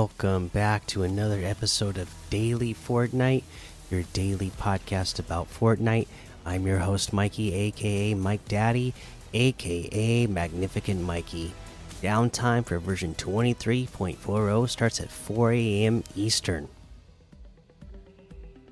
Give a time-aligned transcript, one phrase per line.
[0.00, 3.42] Welcome back to another episode of Daily Fortnite,
[3.90, 6.06] your daily podcast about Fortnite.
[6.46, 8.94] I'm your host, Mikey, aka Mike Daddy,
[9.34, 11.52] aka Magnificent Mikey.
[12.00, 16.02] Downtime for version 23.40 starts at 4 a.m.
[16.16, 16.68] Eastern.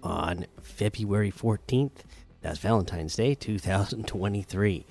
[0.03, 1.91] On February 14th,
[2.41, 4.87] that's Valentine's Day 2023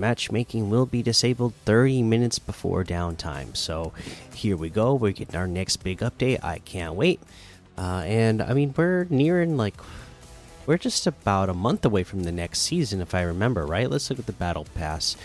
[0.00, 3.56] matchmaking will be disabled 30 minutes before downtime.
[3.56, 3.92] So
[4.34, 4.94] here we go.
[4.94, 6.42] We're getting our next big update.
[6.42, 7.20] I can't wait.
[7.76, 9.74] Uh, and I mean, we're nearing like
[10.66, 13.90] we're just about a month away from the next season, if I remember right.
[13.90, 15.16] Let's look at the battle pass.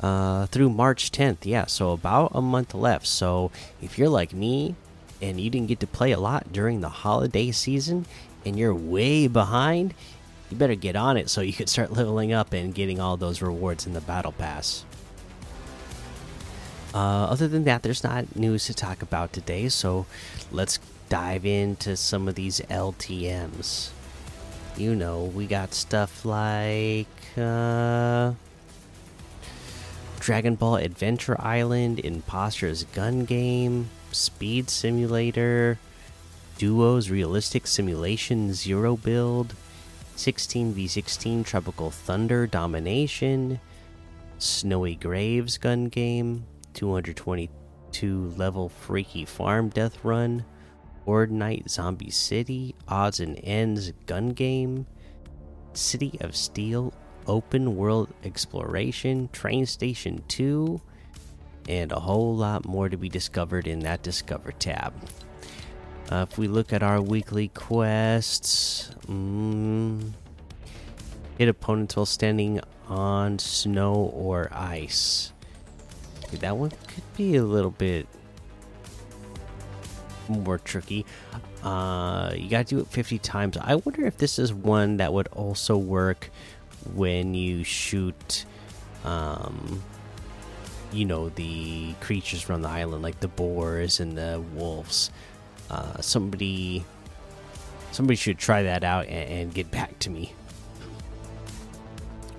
[0.00, 3.06] Uh, through March 10th, yeah, so about a month left.
[3.06, 4.74] So if you're like me
[5.22, 8.04] and you didn't get to play a lot during the holiday season
[8.44, 9.94] and you're way behind,
[10.50, 13.42] you better get on it so you can start leveling up and getting all those
[13.42, 14.84] rewards in the battle pass.
[16.94, 20.06] Uh, other than that, there's not news to talk about today, so
[20.52, 20.78] let's
[21.08, 23.90] dive into some of these LTMs.
[24.76, 28.32] You know, we got stuff like uh,
[30.20, 35.78] Dragon Ball Adventure Island, Imposter's Gun Game, Speed Simulator,
[36.58, 39.54] Duos Realistic Simulation Zero Build.
[40.16, 43.60] 16v16 Tropical Thunder Domination,
[44.38, 50.44] Snowy Graves Gun Game, 222 level Freaky Farm Death Run,
[51.04, 54.86] Horde Night Zombie City, Odds and Ends Gun Game,
[55.72, 56.92] City of Steel
[57.26, 60.80] Open World Exploration, Train Station 2,
[61.68, 64.92] and a whole lot more to be discovered in that Discover tab.
[66.10, 70.12] Uh, if we look at our weekly quests, mm,
[71.38, 75.32] hit opponents while standing on snow or ice.
[76.24, 78.06] Okay, that one could be a little bit
[80.28, 81.06] more tricky.
[81.62, 83.56] Uh, you gotta do it 50 times.
[83.56, 86.30] I wonder if this is one that would also work
[86.94, 88.44] when you shoot,
[89.04, 89.82] um,
[90.92, 95.10] you know, the creatures from the island, like the boars and the wolves
[95.70, 96.84] uh, somebody
[97.92, 100.32] somebody should try that out and, and, get back to me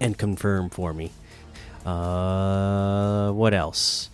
[0.02, 1.12] and confirm for me.
[1.86, 4.09] Uh, what else?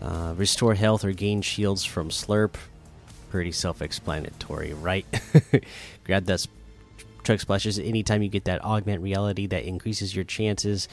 [0.00, 2.54] Uh, restore health or gain shields from Slurp.
[3.30, 5.06] Pretty self-explanatory, right?
[6.04, 6.46] Grab that
[7.22, 10.88] truck splashes anytime you get that augment reality that increases your chances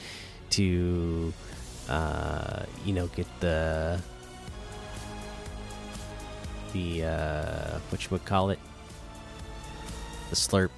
[0.50, 1.32] to,
[1.88, 4.00] uh, you know, get the
[6.72, 8.58] the uh, what you would call it,
[10.30, 10.70] the slurp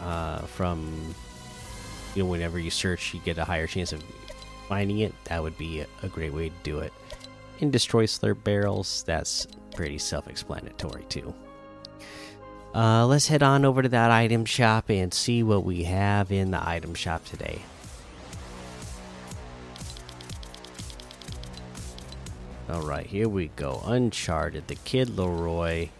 [0.00, 1.14] uh, from
[2.14, 4.02] you know whenever you search, you get a higher chance of
[4.68, 5.14] finding it.
[5.24, 6.92] That would be a great way to do it.
[7.60, 9.02] And destroy slurp barrels.
[9.06, 11.34] That's pretty self-explanatory too.
[12.74, 16.50] Uh, let's head on over to that item shop and see what we have in
[16.50, 17.62] the item shop today.
[22.68, 23.80] All right, here we go.
[23.84, 25.90] Uncharted, the Kid LAROI.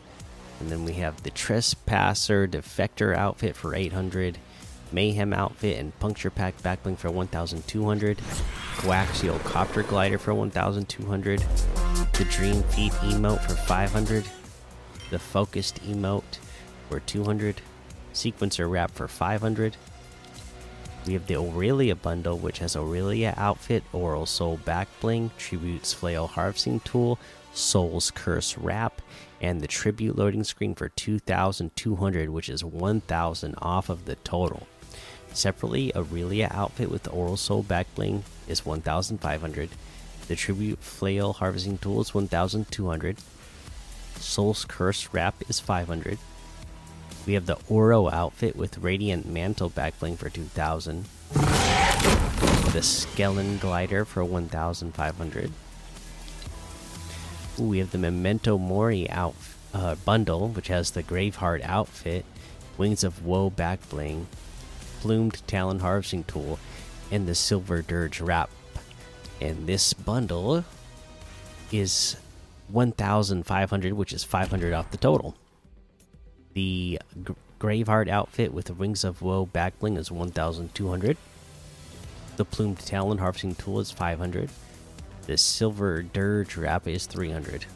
[0.58, 4.38] and then we have the Trespasser Defector outfit for 800,
[4.90, 8.18] Mayhem outfit and Puncture Pack backbling for 1,200,
[8.78, 11.44] Coaxial Copter Glider for 1,200,
[12.14, 14.24] the Dream Feet emote for 500,
[15.10, 16.38] the Focused emote
[16.88, 17.60] for 200,
[18.12, 19.76] Sequencer Wrap for 500.
[21.06, 26.26] We have the Aurelia bundle, which has Aurelia outfit, Oral Soul back bling, Tributes Flail
[26.26, 27.20] harvesting tool,
[27.52, 29.00] Soul's Curse wrap,
[29.40, 34.66] and the Tribute loading screen for 2,200, which is 1,000 off of the total.
[35.32, 39.70] Separately, Aurelia outfit with Oral Soul back bling is 1,500.
[40.26, 43.18] The Tribute Flail harvesting tool is 1,200.
[44.16, 46.18] Soul's Curse wrap is 500.
[47.26, 51.06] We have the Oro outfit with Radiant Mantle backbling for 2000.
[51.32, 55.50] The Skellen glider for 1500.
[57.58, 59.34] Ooh, we have the Memento Mori out
[59.74, 62.24] uh, bundle, which has the Graveheart outfit,
[62.78, 64.26] Wings of Woe backbling,
[65.00, 66.60] Plumed Talon harvesting tool,
[67.10, 68.50] and the Silver Dirge wrap.
[69.40, 70.64] And this bundle
[71.72, 72.16] is
[72.68, 75.34] 1500, which is 500 off the total.
[76.56, 76.98] The
[77.60, 81.18] Graveheart outfit with the Wings of Woe back bling is 1,200.
[82.38, 84.48] The Plumed Talon harvesting tool is 500.
[85.26, 87.66] The Silver Dirge wrap is 300.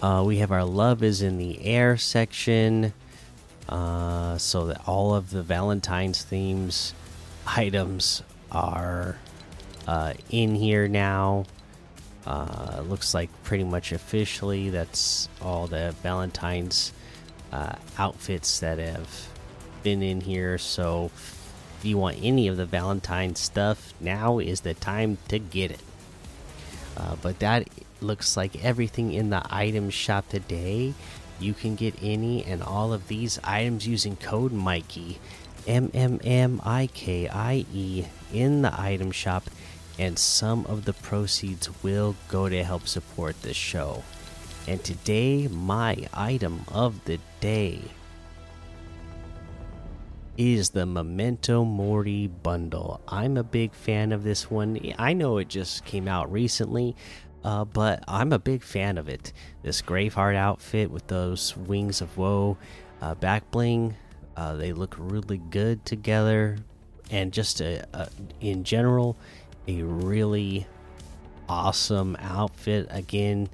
[0.00, 2.94] Uh, we have our Love is in the Air section.
[3.68, 6.94] Uh, so that all of the Valentine's themes
[7.46, 9.18] items are
[9.86, 11.44] uh, in here now.
[12.26, 16.92] Uh, looks like pretty much officially that's all the Valentine's
[17.52, 19.28] uh, outfits that have
[19.84, 20.58] been in here.
[20.58, 25.70] So if you want any of the Valentine stuff, now is the time to get
[25.70, 25.80] it.
[26.96, 27.68] Uh, but that
[28.00, 30.94] looks like everything in the item shop today.
[31.38, 35.20] You can get any and all of these items using code Mikey,
[35.66, 39.44] M M M I K I E, in the item shop,
[39.98, 44.02] and some of the proceeds will go to help support the show.
[44.68, 47.80] And today, my item of the day
[50.36, 53.00] is the Memento Mori bundle.
[53.08, 54.78] I'm a big fan of this one.
[54.98, 56.94] I know it just came out recently,
[57.42, 59.32] uh, but I'm a big fan of it.
[59.62, 62.58] This Graveheart outfit with those wings of woe,
[63.00, 63.96] uh, back bling,
[64.36, 66.58] uh, they look really good together,
[67.10, 67.62] and just
[68.40, 69.16] in general,
[69.68, 70.66] a really
[71.48, 72.86] awesome outfit.
[72.90, 73.48] Again,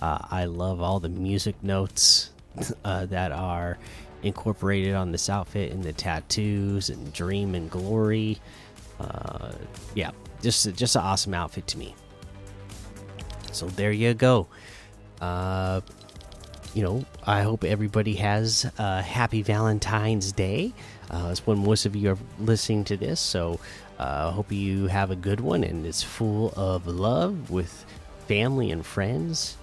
[0.00, 2.30] uh, I love all the music notes
[2.84, 3.78] uh, that are
[4.22, 8.38] incorporated on this outfit and the tattoos and dream and glory.
[8.98, 9.52] Uh,
[9.94, 10.10] yeah,
[10.42, 11.94] just just an awesome outfit to me.
[13.52, 14.48] So there you go.
[15.20, 15.80] Uh,
[16.74, 20.72] you know, I hope everybody has a happy Valentine's Day.
[21.08, 23.60] Uh, it's when most of you are listening to this, so
[23.98, 27.84] uh, hope you have a good one and it's full of love with
[28.26, 29.56] family and friends.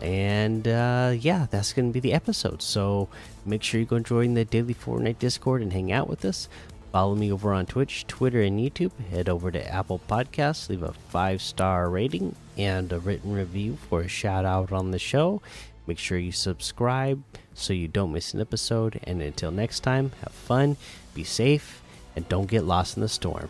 [0.00, 2.62] And uh, yeah, that's going to be the episode.
[2.62, 3.08] So
[3.46, 6.48] make sure you go join the Daily Fortnite Discord and hang out with us.
[6.90, 8.92] Follow me over on Twitch, Twitter, and YouTube.
[9.10, 14.02] Head over to Apple Podcasts, leave a five star rating and a written review for
[14.02, 15.40] a shout out on the show.
[15.86, 17.22] Make sure you subscribe
[17.54, 19.00] so you don't miss an episode.
[19.04, 20.76] And until next time, have fun,
[21.14, 21.82] be safe,
[22.14, 23.48] and don't get lost in the storm.